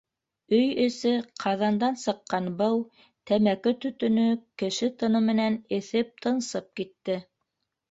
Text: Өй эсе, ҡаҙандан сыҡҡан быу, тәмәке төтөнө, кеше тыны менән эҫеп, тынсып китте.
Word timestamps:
Өй 0.59 0.69
эсе, 0.85 1.11
ҡаҙандан 1.43 1.97
сыҡҡан 2.03 2.47
быу, 2.63 2.79
тәмәке 3.33 3.75
төтөнө, 3.85 4.25
кеше 4.63 4.91
тыны 5.05 5.23
менән 5.29 5.61
эҫеп, 5.81 6.13
тынсып 6.27 6.69
китте. 6.83 7.23